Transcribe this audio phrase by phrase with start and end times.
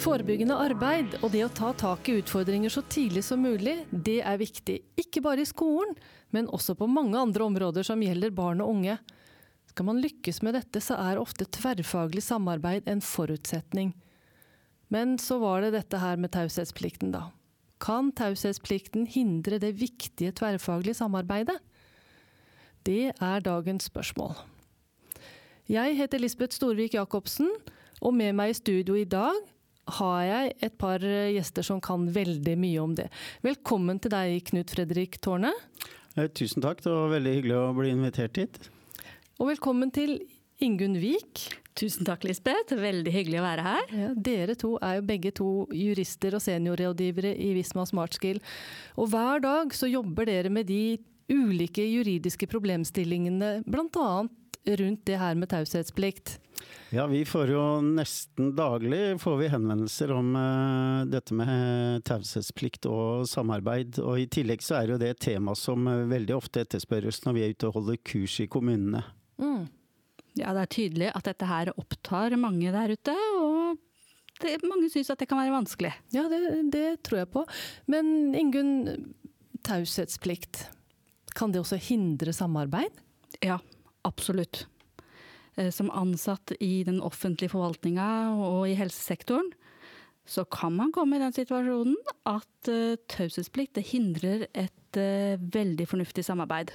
[0.00, 4.38] Forebyggende arbeid og det å ta tak i utfordringer så tidlig som mulig, det er
[4.40, 4.78] viktig.
[4.96, 5.92] Ikke bare i skolen,
[6.32, 8.94] men også på mange andre områder som gjelder barn og unge.
[9.68, 13.92] Skal man lykkes med dette, så er ofte tverrfaglig samarbeid en forutsetning.
[14.88, 17.26] Men så var det dette her med taushetsplikten, da.
[17.76, 21.60] Kan taushetsplikten hindre det viktige tverrfaglige samarbeidet?
[22.88, 24.32] Det er dagens spørsmål.
[25.68, 27.52] Jeg heter Lisbeth Storvik Jacobsen,
[28.00, 29.36] og med meg i studio i dag
[29.98, 33.08] har jeg et par gjester som kan veldig mye om det.
[33.46, 35.52] Velkommen til deg, Knut Fredrik Tårne.
[36.16, 38.60] Eh, tusen takk, det var veldig hyggelig å bli invitert hit.
[39.40, 40.18] Og velkommen til
[40.60, 41.46] Ingunn Vik.
[41.78, 42.74] Tusen takk, Lisbeth.
[42.76, 43.92] Veldig hyggelig å være her.
[43.96, 48.42] Ja, dere to er jo begge to jurister og seniorrådgivere i Visma Smartskill.
[49.00, 50.98] Og hver dag så jobber dere med de
[51.30, 54.10] ulike juridiske problemstillingene, bl.a.
[54.82, 56.36] rundt det her med taushetsplikt.
[56.90, 63.28] Ja, vi får jo nesten daglig får vi henvendelser om uh, dette med taushetsplikt og
[63.30, 64.00] samarbeid.
[64.02, 67.36] Og i tillegg så er jo det et tema som uh, veldig ofte etterspørres når
[67.36, 69.04] vi er ute og holder kurs i kommunene.
[69.38, 69.68] Mm.
[70.38, 73.14] Ja, det er tydelig at dette her opptar mange der ute.
[73.38, 73.78] og
[74.40, 75.92] det, mange syns at det kan være vanskelig.
[76.14, 76.40] Ja, det,
[76.72, 77.44] det tror jeg på.
[77.92, 78.74] Men Ingunn,
[79.66, 80.64] taushetsplikt.
[81.36, 82.94] Kan det også hindre samarbeid?
[83.44, 83.60] Ja,
[84.06, 84.64] absolutt.
[85.60, 88.08] Eh, som ansatt i den offentlige forvaltninga
[88.40, 89.50] og i helsesektoren,
[90.24, 91.96] så kan man komme i den situasjonen
[92.28, 96.70] at uh, taushetsplikt hindrer et uh, veldig fornuftig samarbeid.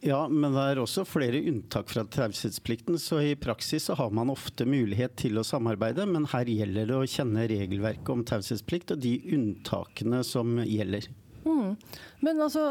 [0.00, 4.32] Ja, men det er også flere unntak fra taushetsplikten, så i praksis så har man
[4.32, 9.04] ofte mulighet til å samarbeide, men her gjelder det å kjenne regelverket om taushetsplikt og
[9.04, 11.10] de unntakene som gjelder.
[11.70, 12.04] Mm.
[12.26, 12.66] Men altså,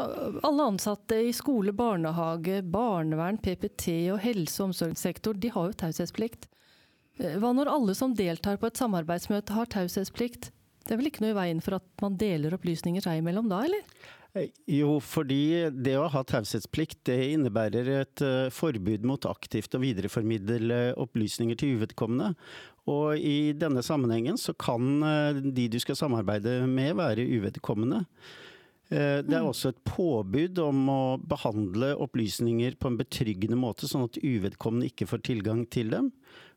[0.46, 6.50] alle ansatte i skole, barnehage, barnevern, PPT og helse- og omsorgssektor, de har jo taushetsplikt.
[7.20, 10.50] Eh, hva når alle som deltar på et samarbeidsmøte har taushetsplikt?
[10.86, 13.60] Det er vel ikke noe i veien for at man deler opplysninger seg imellom da,
[13.68, 13.84] eller?
[14.38, 20.82] Eh, jo, fordi det å ha taushetsplikt innebærer et uh, forbud mot aktivt å videreformidle
[21.02, 22.32] opplysninger til uvedkommende.
[22.90, 25.02] Og i denne sammenhengen så kan
[25.54, 28.00] de du skal samarbeide med være uvedkommende.
[28.90, 29.50] Eh, det er mm.
[29.52, 35.06] også et påbud om å behandle opplysninger på en betryggende måte, sånn at uvedkommende ikke
[35.10, 36.10] får tilgang til dem.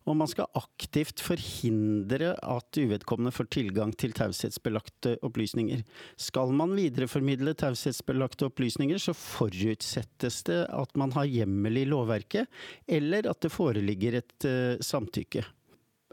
[0.03, 5.85] Og man skal aktivt forhindre at uvedkommende får tilgang til taushetsbelagte opplysninger.
[6.19, 12.51] Skal man videreformidle taushetsbelagte opplysninger, så forutsettes det at man har hjemmel i lovverket,
[12.83, 15.45] eller at det foreligger et uh, samtykke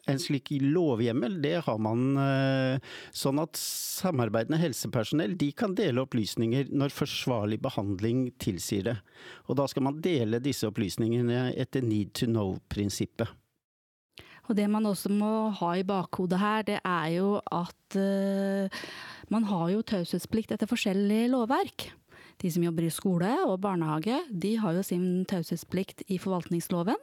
[0.09, 6.73] en slik lovhjemmel, det har man eh, sånn at samarbeidende helsepersonell de kan dele opplysninger
[6.73, 8.97] når forsvarlig behandling tilsier det.
[9.49, 13.31] Og da skal man dele disse opplysningene etter need to know-prinsippet.
[14.51, 18.83] Og det man også må ha i bakhodet her, det er jo at uh,
[19.31, 21.87] man har jo taushetsplikt etter forskjellig lovverk.
[22.41, 26.99] De som jobber i skole og barnehage, de har jo sin taushetsplikt i forvaltningsloven.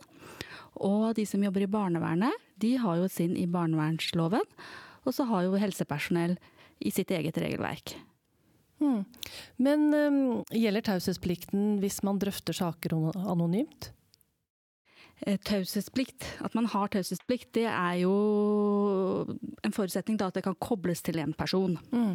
[0.83, 4.45] Og de som jobber i barnevernet, de har jo sin i barnevernsloven.
[5.07, 6.35] Og så har jo helsepersonell
[6.83, 7.95] i sitt eget regelverk.
[8.77, 9.05] Hmm.
[9.57, 10.17] Men um,
[10.53, 13.91] gjelder taushetsplikten hvis man drøfter saker anonymt?
[15.17, 18.11] Tausesplikt, taushetsplikt, at man har taushetsplikt, det er jo
[19.65, 21.73] en forutsetning da at det kan kobles til en person.
[21.89, 22.13] Mm.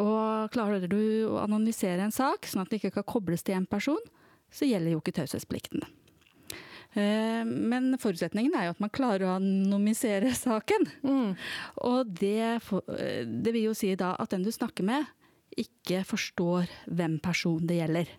[0.00, 3.68] Og klarer du å anonymisere en sak sånn at det ikke kan kobles til en
[3.68, 4.00] person,
[4.48, 5.84] så gjelder jo ikke taushetsplikten.
[6.92, 10.88] Eh, men forutsetningen er jo at man klarer å anonymisere saken.
[11.04, 11.30] Mm.
[11.88, 12.60] Og det,
[13.28, 15.08] det, vil jo si da at den du snakker med,
[15.52, 18.12] ikke forstår hvem personen det gjelder.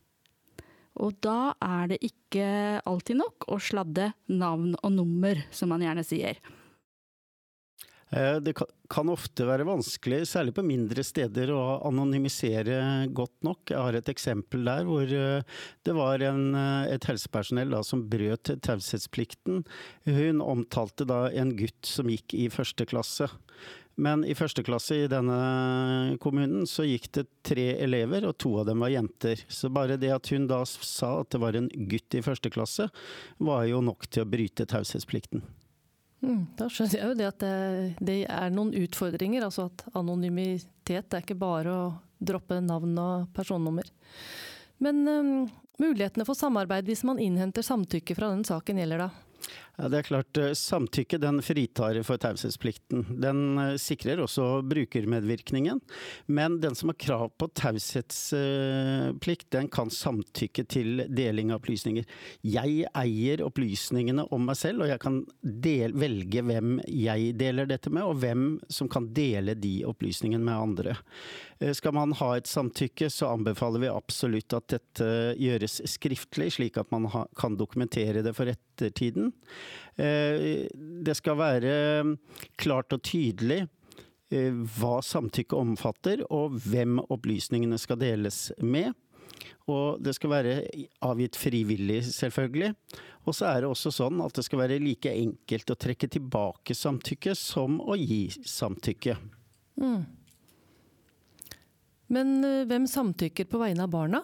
[1.02, 2.46] Og da er det ikke
[2.86, 6.38] alltid nok å sladde navn og nummer, som man gjerne sier.
[8.14, 8.54] Eh, det
[8.90, 13.72] kan ofte være vanskelig, særlig på mindre steder, å anonymisere godt nok.
[13.72, 18.06] Jeg har et eksempel der hvor eh, det var en, eh, et helsepersonell da, som
[18.10, 19.64] brøt taushetsplikten.
[20.06, 23.32] Hun omtalte da en gutt som gikk i første klasse.
[23.94, 28.70] Men i første klasse i denne kommunen så gikk det tre elever, og to av
[28.70, 29.42] dem var jenter.
[29.46, 32.90] Så bare det at hun da sa at det var en gutt i første klasse,
[33.38, 35.46] var jo nok til å bryte taushetsplikten.
[36.24, 37.56] Mm, da skjønner jeg jo det at det,
[38.00, 39.44] det, er noen utfordringer.
[39.44, 41.84] Altså at anonymitet er ikke bare å
[42.24, 43.90] droppe navn og personnummer.
[44.84, 45.34] Men um,
[45.84, 49.10] mulighetene for samarbeid hvis man innhenter samtykke fra den saken gjelder da?
[49.74, 53.08] Ja, det er klart, eh, Samtykke den fritar for taushetsplikten.
[53.22, 55.80] Den eh, sikrer også brukermedvirkningen.
[56.30, 62.06] Men den som har krav på taushetsplikt, den kan samtykke til deling av opplysninger.
[62.46, 67.90] Jeg eier opplysningene om meg selv, og jeg kan del, velge hvem jeg deler dette
[67.90, 70.96] med, og hvem som kan dele de opplysningene med andre.
[71.58, 75.10] Eh, skal man ha et samtykke, så anbefaler vi absolutt at dette
[75.42, 79.34] gjøres skriftlig, slik at man kan dokumentere det for ettertiden.
[79.96, 80.66] Eh,
[81.06, 81.74] det skal være
[82.60, 83.64] klart og tydelig
[84.34, 88.94] eh, hva samtykke omfatter, og hvem opplysningene skal deles med.
[89.72, 90.56] Og det skal være
[91.06, 92.74] avgitt frivillig, selvfølgelig.
[93.24, 96.76] Og så er det også sånn at det skal være like enkelt å trekke tilbake
[96.76, 99.16] samtykke som å gi samtykke.
[99.80, 100.04] Mm.
[102.14, 104.24] Men eh, hvem samtykker på vegne av barna?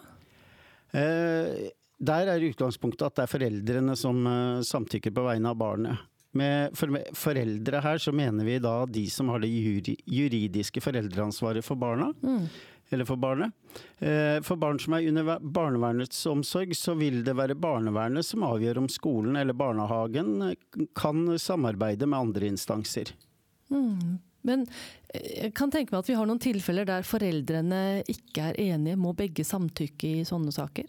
[0.92, 6.06] Eh, der er utgangspunktet at det er foreldrene som uh, samtykker på vegne av barnet.
[6.32, 6.76] Med
[7.18, 12.12] foreldre her så mener vi da de som har det juridiske foreldreansvaret for barna.
[12.22, 12.46] Mm.
[12.90, 13.54] Eller for barnet.
[13.98, 18.82] Eh, for barn som er under barnevernets omsorg, så vil det være barnevernet som avgjør
[18.82, 23.12] om skolen eller barnehagen eh, kan samarbeide med andre instanser.
[23.70, 24.18] Mm.
[24.46, 24.64] Men
[25.14, 28.98] jeg kan tenke meg at vi har noen tilfeller der foreldrene ikke er enige.
[28.98, 30.86] Må begge samtykke i sånne saker?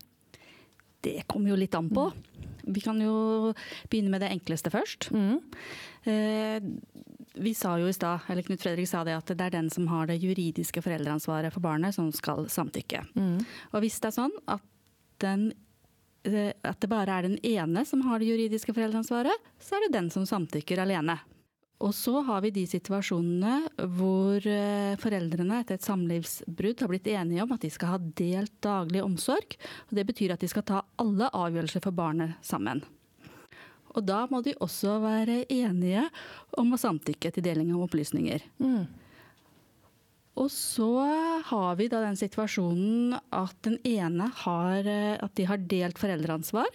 [1.01, 2.09] Det kommer jo litt an på.
[2.62, 3.53] Vi kan jo
[3.89, 5.09] begynne med det enkleste først.
[5.13, 5.39] Mm.
[6.03, 6.62] Eh,
[7.42, 9.88] vi sa jo i stad, eller Knut Fredrik sa det, at det er den som
[9.88, 13.06] har det juridiske foreldreansvaret for barnet, som skal samtykke.
[13.15, 13.42] Mm.
[13.71, 14.63] Og hvis det er sånn at,
[15.24, 15.51] den,
[16.27, 19.95] eh, at det bare er den ene som har det juridiske foreldreansvaret, så er det
[19.97, 21.18] den som samtykker alene.
[21.81, 27.42] Og så har vi de situasjonene hvor eh, foreldrene etter et samlivsbrudd har blitt enige
[27.42, 29.57] om at de skal ha delt daglig omsorg.
[29.89, 32.83] og Det betyr at de skal ta alle avgjørelser for barnet sammen.
[33.92, 36.06] Og da må de også være enige
[36.62, 38.45] om å samtykke til deling av opplysninger.
[38.62, 38.86] Mm.
[40.39, 40.94] Og så
[41.50, 46.69] har vi da den situasjonen at den ene har, eh, at de har delt foreldreansvar.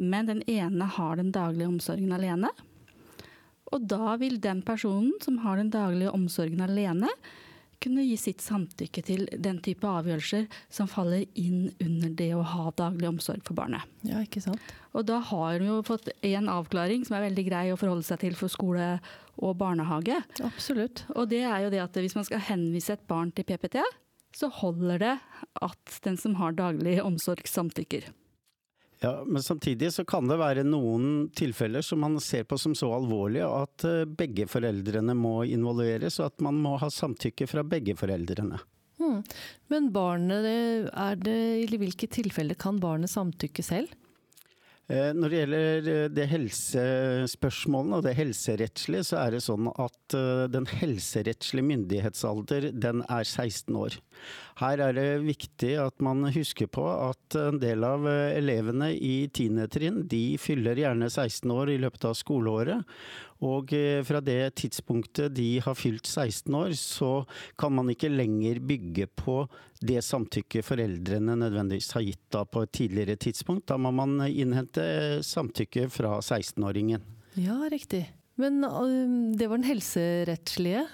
[0.00, 2.50] Men den ene har den daglige omsorgen alene.
[3.72, 7.10] Og da vil den personen som har den daglige omsorgen alene,
[7.84, 12.70] kunne gi sitt samtykke til den type avgjørelser som faller inn under det å ha
[12.78, 13.84] daglig omsorg for barnet.
[14.06, 14.62] Ja, ikke sant?
[14.94, 18.22] Og da har hun jo fått en avklaring som er veldig grei å forholde seg
[18.22, 18.88] til for skole
[19.34, 20.20] og barnehage.
[20.46, 21.04] Absolutt.
[21.18, 23.80] Og det er jo det at hvis man skal henvise et barn til PPT,
[24.34, 25.14] så holder det
[25.62, 28.08] at den som har daglig omsorg, samtykker.
[29.04, 32.88] Ja, Men samtidig så kan det være noen tilfeller som man ser på som så
[32.96, 37.96] alvorlige at eh, begge foreldrene må involveres, og at man må ha samtykke fra begge
[38.00, 38.62] foreldrene.
[39.02, 39.20] Hmm.
[39.68, 40.48] Men barnet,
[40.88, 41.36] er det,
[41.66, 43.92] i hvilke tilfeller kan barnet samtykke selv?
[44.92, 50.16] Eh, når det gjelder eh, det helsespørsmålene og det helserettslige, så er det sånn at
[50.52, 53.96] den helserettslige myndighetsalder den er 16 år.
[54.60, 59.26] Her er det viktig at man husker på at en del av eh, elevene i
[59.26, 59.64] 10.
[59.74, 62.84] trinn de fyller gjerne 16 år i løpet av skoleåret.
[63.44, 67.12] Og eh, fra det tidspunktet de har fylt 16 år, så
[67.60, 69.42] kan man ikke lenger bygge på
[69.84, 73.66] det samtykket foreldrene nødvendigvis har gitt da på et tidligere tidspunkt.
[73.68, 74.84] Da må man innhente
[75.26, 77.04] samtykke fra 16-åringen.
[77.36, 78.06] Ja, riktig.
[78.40, 78.62] Men
[79.38, 80.86] det var den helserettslige.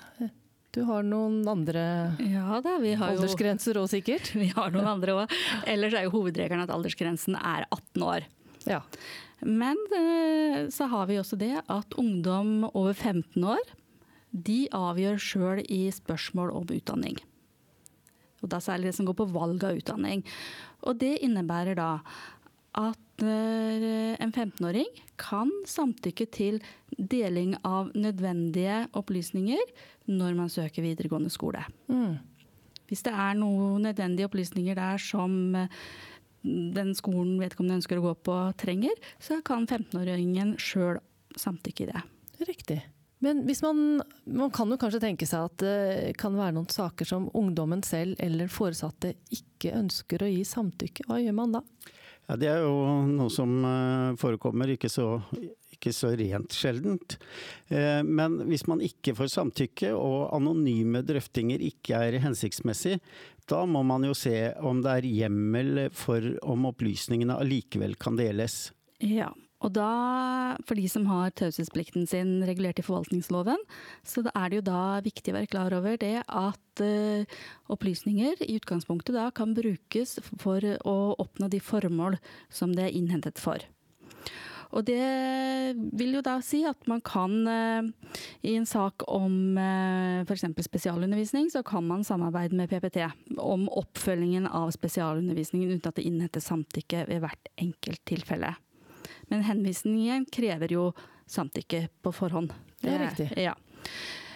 [0.71, 1.83] Du har noen andre
[2.23, 4.31] ja, da, aldersgrenser òg, sikkert?
[4.39, 5.33] Vi har noen andre òg.
[5.71, 8.29] Ellers er jo hovedregelen at aldersgrensen er 18 år.
[8.69, 8.83] Ja.
[9.47, 13.77] Men eh, så har vi også det at ungdom over 15 år
[14.31, 17.19] de avgjør sjøl i spørsmål om utdanning.
[18.41, 20.23] Og da særlig det som går på valg av utdanning.
[20.87, 21.91] Og det innebærer da
[22.79, 24.89] at eh, en 15-åring
[25.21, 26.61] kan samtykke til
[26.97, 29.73] deling av nødvendige opplysninger
[30.11, 31.65] når man søker videregående skole.
[31.91, 32.21] Mm.
[32.91, 35.83] Hvis det er noen nødvendige opplysninger der som eh,
[36.43, 41.01] den skolen vedkommende ønsker å gå på trenger, så kan 15-åringen sjøl
[41.39, 42.03] samtykke i det.
[42.49, 42.81] Riktig.
[43.21, 47.09] Men hvis man, man kan jo kanskje tenke seg at det kan være noen saker
[47.09, 51.05] som ungdommen selv eller foresatte ikke ønsker å gi samtykke.
[51.09, 51.61] Hva gjør man da?
[52.31, 52.73] Ja, Det er jo
[53.11, 55.19] noe som eh, forekommer, ikke så,
[55.81, 57.17] ikke så rent sjeldent.
[57.73, 63.01] Eh, men hvis man ikke får samtykke og anonyme drøftinger ikke er hensiktsmessig,
[63.51, 68.69] da må man jo se om det er hjemmel for om opplysningene allikevel kan deles.
[69.01, 73.61] Ja, og da, for de som har taushetsplikten sin regulert i forvaltningsloven,
[74.07, 77.41] så er det jo da viktig å være klar over det at uh,
[77.73, 82.17] opplysninger i utgangspunktet da kan brukes for å oppnå de formål
[82.49, 83.61] som det er innhentet for.
[84.71, 85.03] Og det
[85.99, 88.15] vil jo da si at man kan eh,
[88.47, 90.47] i en sak om eh, f.eks.
[90.67, 93.03] spesialundervisning, så kan man samarbeide med PPT
[93.39, 98.55] om oppfølgingen av spesialundervisningen uten at det innhenter samtykke ved hvert enkelt tilfelle.
[99.31, 100.91] Men henvisningen krever jo
[101.31, 102.55] samtykke på forhånd.
[102.81, 103.29] Det er riktig.
[103.39, 103.55] Ja.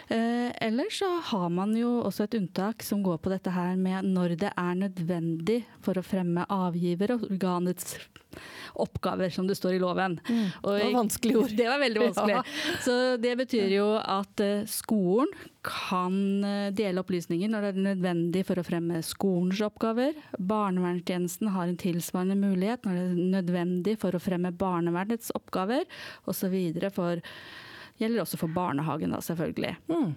[0.09, 4.11] Eh, ellers så har man jo også et unntak som går på dette her med
[4.13, 7.97] når det er nødvendig for å fremme avgiver og organets
[8.75, 10.19] oppgaver, som det står i loven.
[10.29, 10.47] Mm.
[10.51, 11.57] Det var vanskelige ord.
[11.61, 12.37] Det var veldig vanskelig.
[12.37, 12.43] Ja.
[12.85, 15.31] Så det betyr jo at eh, skolen
[15.65, 20.19] kan eh, dele opplysninger når det er nødvendig for å fremme skolens oppgaver.
[20.39, 25.87] Barnevernstjenesten har en tilsvarende mulighet når det er nødvendig for å fremme barnevernets oppgaver,
[26.29, 26.59] osv.
[26.95, 27.23] for
[28.01, 29.77] Gjelder også for barnehagen, da, selvfølgelig.
[29.91, 30.13] Mm.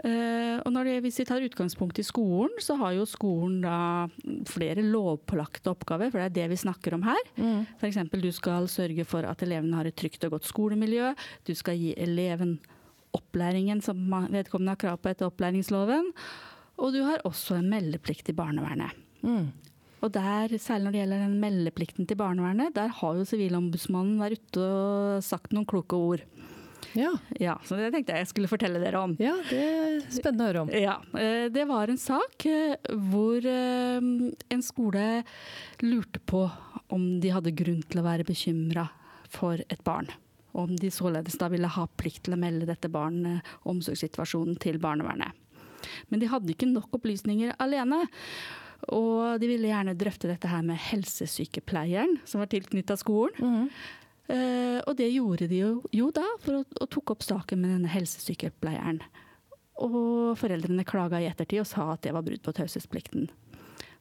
[0.00, 4.08] Uh, og det, hvis vi tar utgangspunkt i skolen, så har jo skolen da
[4.48, 7.20] flere lovpålagte oppgaver, for det er det vi snakker om her.
[7.36, 7.66] Mm.
[7.76, 8.00] F.eks.
[8.12, 11.12] du skal sørge for at elevene har et trygt og godt skolemiljø.
[11.44, 12.58] Du skal gi eleven
[13.16, 13.98] opplæringen som
[14.30, 16.12] vedkommende har krav på etter opplæringsloven.
[16.80, 18.96] Og du har også en meldeplikt i barnevernet.
[19.20, 19.50] Mm.
[20.00, 24.40] Og der, særlig når det gjelder den meldeplikten til barnevernet, der har jo Sivilombudsmannen vært
[24.40, 26.24] ute og sagt noen kloke ord.
[26.98, 27.12] Ja.
[27.40, 29.16] Ja, så det tenkte jeg jeg skulle fortelle dere om.
[29.20, 30.72] ja, det er spennende å høre om.
[30.74, 32.74] Ja, eh, Det var en sak eh,
[33.10, 35.04] hvor eh, en skole
[35.84, 36.46] lurte på
[36.90, 38.88] om de hadde grunn til å være bekymra
[39.30, 40.08] for et barn.
[40.52, 45.30] Om de således da ville ha plikt til å melde dette barnet omsorgssituasjonen til barnevernet.
[46.10, 48.02] Men de hadde ikke nok opplysninger alene.
[48.96, 53.36] Og de ville gjerne drøfte dette her med helsesykepleieren som var tilknytta skolen.
[53.38, 53.68] Mm.
[54.30, 57.90] Og det gjorde de jo, jo da, for å, og tok opp saken med denne
[57.92, 59.02] helsesykepleieren.
[59.80, 63.30] Og foreldrene klaga i ettertid og sa at det var brudd på taushetsplikten.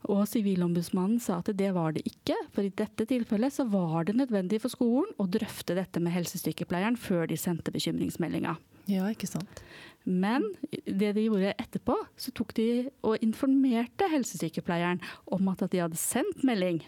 [0.08, 4.16] Og Sivilombudsmannen sa at det var det ikke, for i dette tilfellet så var det
[4.16, 8.56] nødvendig for skolen å drøfte dette med helsesykepleieren før de sendte bekymringsmeldinga.
[8.90, 9.60] Ja, ikke sant.
[10.08, 12.70] Men det de gjorde etterpå, så tok de
[13.04, 15.04] og informerte helsesykepleieren
[15.36, 16.80] om at de hadde sendt melding.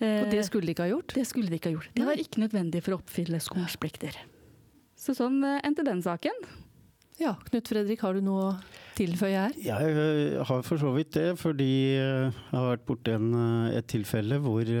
[0.00, 1.14] Og det skulle de ikke ha gjort?
[1.16, 1.92] Det skulle de ikke ha gjort.
[1.96, 4.16] Det var ikke nødvendig for å oppfylle skolens plikter.
[5.00, 6.44] Så sånn eh, endte den saken.
[7.20, 8.52] Ja, Knut Fredrik, har du noe å
[8.96, 9.56] tilføye her?
[9.60, 13.28] Jeg øh, har for så vidt det, fordi jeg har vært borti en,
[13.68, 14.72] et tilfelle hvor,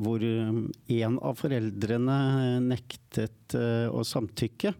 [0.00, 2.18] hvor en av foreldrene
[2.64, 4.72] nektet å samtykke.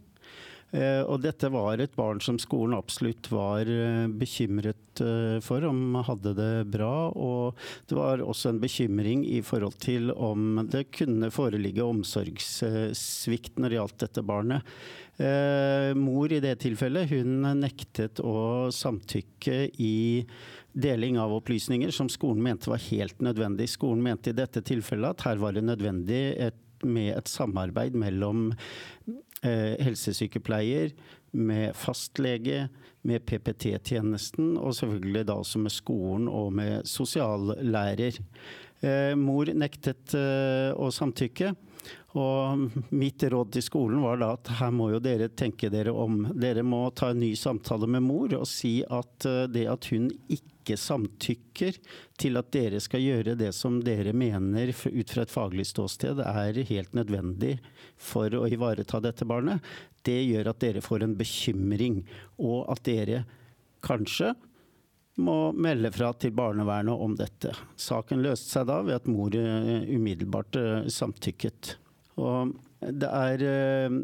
[0.70, 5.96] Eh, Og dette var et barn som skolen absolutt var øh, bekymret øh, for om
[6.04, 7.08] hadde det bra.
[7.16, 7.56] Og
[7.88, 13.80] det var også en bekymring i forhold til om det kunne foreligge omsorgssvikt når det
[13.80, 14.78] gjaldt dette barnet.
[15.18, 19.96] Eh, mor i det tilfellet hun nektet å samtykke i
[20.78, 23.66] deling av opplysninger som skolen mente var helt nødvendig.
[23.72, 28.52] Skolen mente i dette tilfellet at her var det nødvendig et, med et samarbeid mellom
[28.52, 30.92] eh, helsesykepleier,
[31.38, 32.68] med fastlege,
[33.06, 38.18] med PPT-tjenesten og selvfølgelig da også med skolen og med sosiallærer.
[38.80, 41.54] Eh, mor nektet eh, å samtykke.
[42.18, 46.22] Og mitt råd til skolen var da at her må jo dere tenke dere om.
[46.34, 50.10] Dere må ta en ny samtale med mor og si at eh, det at hun
[50.26, 51.78] ikke samtykker
[52.20, 56.60] til at dere skal gjøre det som dere mener ut fra et faglig ståsted er
[56.68, 57.54] helt nødvendig
[57.96, 59.64] for å ivareta dette barnet,
[60.04, 62.02] det gjør at dere får en bekymring,
[62.36, 63.24] og at dere
[63.84, 64.34] kanskje
[65.18, 67.50] må melde fra til barnevernet om dette.
[67.78, 71.74] Saken løste seg da ved at mor eh, umiddelbart eh, samtykket.
[72.22, 73.94] Og det er eh,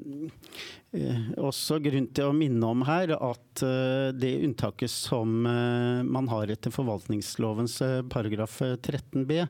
[0.99, 6.51] eh, også grunn til å minne om her at eh, det unntaket som man har
[6.51, 7.79] etter forvaltningslovens
[8.13, 9.45] paragraf eh, 13b,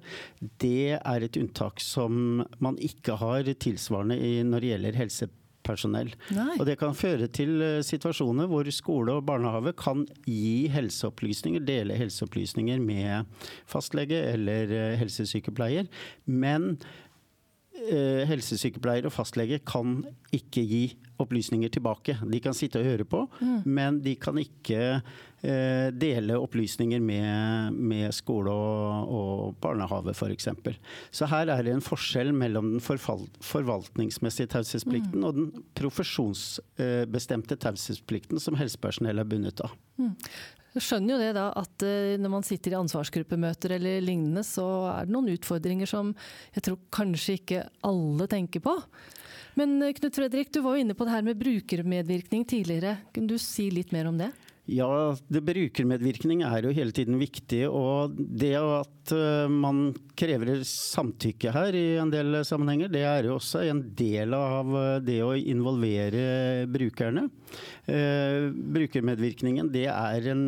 [0.60, 6.12] det er et unntak som man ikke har tilsvarende i når det gjelder helsepersonell.
[6.36, 6.58] Nei.
[6.58, 12.84] Og det kan føre til situasjoner hvor skole og barnehage kan gi helseopplysninger, dele helseopplysninger
[12.84, 13.32] med
[13.72, 15.88] fastlege eller helsesykepleier.
[16.28, 16.74] Men
[17.88, 20.02] eh, helsesykepleier og fastlege kan
[20.34, 20.84] ikke gi
[21.22, 22.16] opplysninger tilbake.
[22.30, 23.24] De kan sitte og høre på,
[23.64, 30.48] men de kan ikke eh, dele opplysninger med, med skole og, og barnehage f.eks.
[31.14, 38.58] Så her er det en forskjell mellom den forvaltningsmessige taushetsplikten og den profesjonsbestemte taushetsplikten som
[38.58, 39.74] helsepersonell er bundet av.
[40.74, 44.64] Jeg skjønner jo det da, at eh, når man sitter i ansvarsgruppemøter eller lignende, så
[44.90, 46.10] er det noen utfordringer som
[46.56, 48.74] jeg tror kanskje ikke alle tenker på.
[49.54, 52.96] Men eh, Knut Fredrik, du var jo inne på det her med brukermedvirkning tidligere.
[53.14, 54.30] Kunne du si litt mer om det?
[54.64, 57.66] Ja, det brukermedvirkning er jo hele tiden viktig.
[57.68, 63.36] Og det at eh, man krever samtykke her i en del sammenhenger, det er jo
[63.36, 67.26] også en del av eh, det å involvere brukerne.
[67.84, 70.46] Eh, brukermedvirkningen, det er en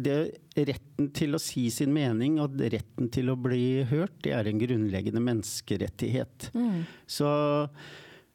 [0.00, 0.20] det
[0.60, 4.58] Retten til å si sin mening og retten til å bli hørt, det er en
[4.60, 6.50] grunnleggende menneskerettighet.
[6.58, 6.82] Mm.
[7.08, 7.30] Så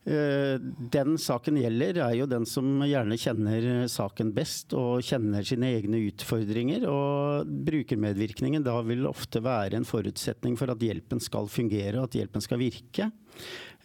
[0.06, 6.04] den saken gjelder, er jo den som gjerne kjenner saken best og kjenner sine egne
[6.12, 6.86] utfordringer.
[6.86, 12.20] Og brukermedvirkningen da vil ofte være en forutsetning for at hjelpen skal fungere og at
[12.20, 13.10] hjelpen skal virke.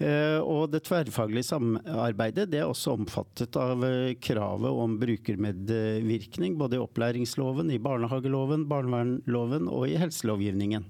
[0.00, 6.78] Eh, og det tverrfaglige samarbeidet det er også omfattet av eh, kravet om brukermedvirkning, både
[6.78, 10.86] i opplæringsloven, i barnehageloven, barnevernloven og i helselovgivningen.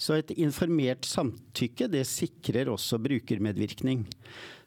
[0.00, 4.08] Så et informert samtykke det sikrer også brukermedvirkning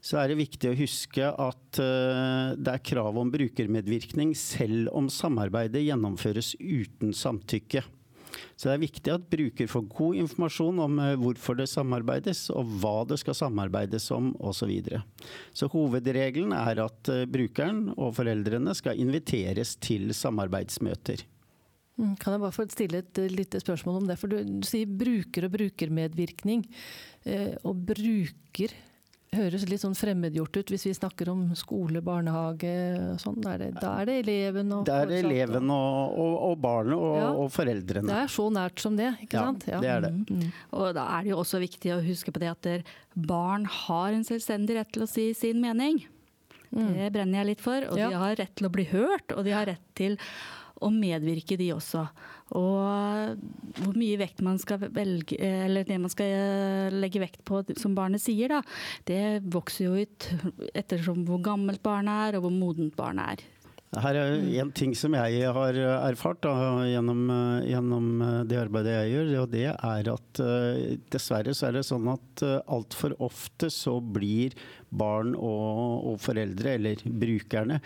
[0.04, 5.08] så er det viktig å huske at uh, det er krav om brukermedvirkning selv om
[5.12, 7.86] samarbeidet gjennomføres uten samtykke.
[8.58, 12.76] Så det er viktig at bruker får god informasjon om uh, hvorfor det samarbeides, og
[12.84, 14.64] hva det skal samarbeides om osv.
[14.64, 15.04] Så, videre.
[15.56, 21.24] så hovedregelen er at uh, brukeren og foreldrene skal inviteres til samarbeidsmøter.
[21.94, 24.18] Mm, kan jeg bare få stille et lite spørsmål om det?
[24.20, 26.66] For du, sier bruker og brukermedvirkning.
[27.30, 28.74] Eh, og bruker
[29.38, 32.74] høres litt sånn fremmedgjort ut hvis vi snakker om skole, barnehage
[33.14, 33.40] og sånn.
[33.44, 37.28] Da er det eleven og Det er eleven og, og, og barnet og, ja.
[37.34, 38.10] og, foreldrene.
[38.10, 39.68] Det er så nært som det, ikke ja, sant?
[39.70, 40.14] Ja, det er det.
[40.16, 40.42] Mm.
[40.42, 40.50] mm.
[40.80, 42.72] Og da er det jo også viktig å huske på det at
[43.14, 46.02] barn har en selvstendig rett til å si sin mening.
[46.74, 46.92] Mm.
[46.98, 47.86] Det brenner jeg litt for.
[47.92, 50.18] Og de har rett til å bli hørt, og de har rett til
[50.82, 52.04] å medvirke, de også.
[52.58, 53.40] Og
[53.80, 57.96] hvor mye vekt man skal velge, eller det man skal eh, legge vekt på som
[57.98, 58.62] barnet sier, da,
[59.08, 60.30] det vokser jo ut
[60.74, 63.50] ettersom hvor gammelt barnet er og hvor modent barnet er.
[63.94, 66.54] Her er en ting som jeg har erfart da,
[66.90, 67.28] gjennom,
[67.62, 68.08] gjennom,
[68.50, 70.42] det arbeidet jeg gjør, og det er at
[71.14, 72.42] dessverre så er det sånn at
[72.74, 74.58] altfor ofte så blir
[74.90, 77.78] barn og, og foreldre, eller brukerne,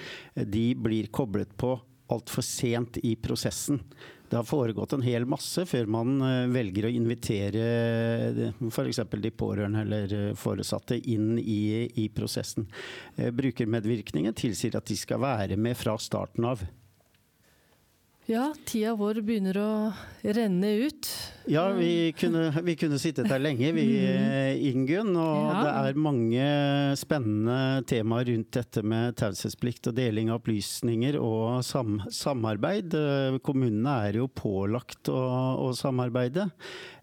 [0.48, 1.75] de blir koblet på
[2.13, 3.81] altfor sent i prosessen.
[4.29, 8.99] Det har foregått en hel masse før man eh, velger å invitere eh, f.eks.
[9.13, 12.67] de pårørende eller eh, foresatte inn i, i prosessen.
[13.15, 16.65] Brukermedvirkningen tilsier at de skal være med fra starten av.
[18.27, 19.72] Ja, tida vår begynner å
[20.35, 21.07] renne ut.
[21.48, 24.66] Ja, vi kunne, vi kunne sittet her lenge, vi mm.
[24.68, 25.13] Ingunn.
[25.16, 25.61] Og ja.
[25.63, 26.50] det er mange
[27.00, 33.00] spennende temaer rundt dette med taushetsplikt og deling av opplysninger og sam, samarbeid.
[33.48, 35.24] Kommunene er jo pålagt å,
[35.63, 36.50] å samarbeide.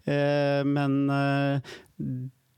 [0.05, 1.73] Eh, men eh,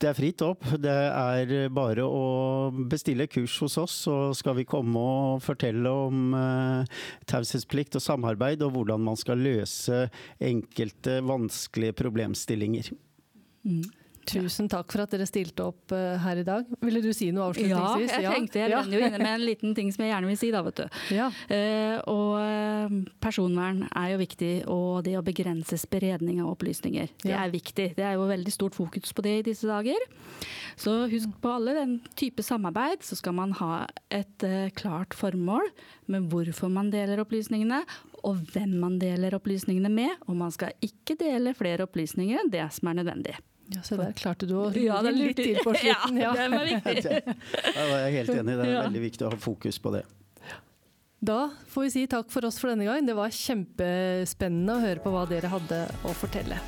[0.01, 0.65] det er fritt opp.
[0.81, 6.36] Det er bare å bestille kurs hos oss, så skal vi komme og fortelle om
[6.38, 6.97] eh,
[7.29, 10.05] taushetsplikt og samarbeid, og hvordan man skal løse
[10.38, 12.91] enkelte vanskelige problemstillinger.
[13.67, 13.88] Mm.
[14.27, 16.67] Tusen takk for at dere stilte opp uh, her i dag.
[16.83, 18.11] Ville du si noe avslutningsvis?
[18.11, 20.39] Ja, jeg tenkte jeg renner jo inne med en liten ting som jeg gjerne vil
[20.39, 20.99] si, da, vet du.
[21.15, 21.29] Ja.
[21.53, 27.13] Eh, og uh, personvern er jo viktig, og det å begrense spredning av opplysninger.
[27.23, 27.45] Det ja.
[27.45, 27.89] er viktig.
[27.97, 30.07] Det er jo veldig stort fokus på det i disse dager.
[30.77, 34.43] Så husk på alle den type samarbeid, så skal man ha et
[34.77, 35.71] klart formål
[36.11, 37.81] med hvorfor man deler opplysningene,
[38.27, 40.17] og hvem man deler opplysningene med.
[40.27, 43.37] Og man skal ikke dele flere opplysninger enn det som er nødvendig.
[43.67, 46.19] Ja, Så der klarte du å ja, litt til på slutten.
[46.21, 47.17] Ja, det var viktig.
[47.77, 48.56] Da var jeg helt enig.
[48.56, 48.86] Det er ja.
[48.88, 50.06] veldig viktig å ha fokus på det.
[51.19, 51.39] Da
[51.73, 53.06] får vi si takk for oss for denne gang.
[53.08, 56.62] Det var kjempespennende å høre på hva dere hadde å fortelle.